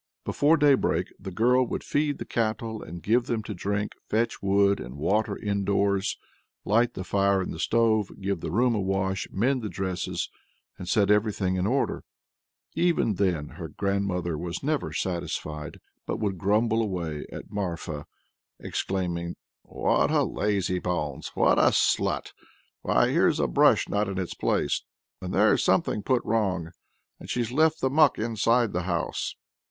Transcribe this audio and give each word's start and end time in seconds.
Before 0.25 0.57
daybreak 0.57 1.13
the 1.19 1.29
girl 1.29 1.63
would 1.67 1.83
feed 1.83 2.17
the 2.17 2.25
cattle 2.25 2.81
and 2.81 3.03
give 3.03 3.25
them 3.27 3.43
to 3.43 3.53
drink, 3.53 3.91
fetch 4.09 4.41
wood 4.41 4.79
and 4.79 4.95
water 4.97 5.37
indoors, 5.37 6.17
light 6.65 6.95
the 6.95 7.03
fire 7.03 7.39
in 7.39 7.51
the 7.51 7.59
stove, 7.59 8.09
give 8.19 8.39
the 8.39 8.49
room 8.49 8.73
a 8.73 8.81
wash, 8.81 9.27
mend 9.31 9.61
the 9.61 9.69
dresses, 9.69 10.31
and 10.75 10.89
set 10.89 11.11
everything 11.11 11.55
in 11.55 11.67
order. 11.67 12.03
Even 12.73 13.13
then 13.13 13.49
her 13.49 13.71
stepmother 13.79 14.39
was 14.39 14.63
never 14.63 14.91
satisfied, 14.91 15.79
but 16.07 16.17
would 16.17 16.39
grumble 16.39 16.81
away 16.81 17.27
at 17.31 17.51
Marfa, 17.51 18.07
exclaiming: 18.59 19.35
"What 19.61 20.09
a 20.09 20.23
lazybones! 20.23 21.27
what 21.35 21.59
a 21.59 21.69
slut! 21.73 22.33
Why 22.81 23.09
here's 23.09 23.39
a 23.39 23.45
brush 23.45 23.87
not 23.87 24.09
in 24.09 24.17
its 24.17 24.33
place, 24.33 24.81
and 25.21 25.31
there's 25.31 25.63
something 25.63 26.01
put 26.01 26.25
wrong, 26.25 26.71
and 27.19 27.29
she's 27.29 27.51
left 27.51 27.81
the 27.81 27.91
muck 27.91 28.17
inside 28.17 28.73
the 28.73 28.85
house!" 28.89 29.35